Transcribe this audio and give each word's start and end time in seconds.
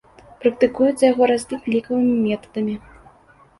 Практыкуецца 0.45 1.03
яго 1.07 1.29
разлік 1.33 1.69
лікавымі 1.75 2.17
метадамі. 2.25 2.75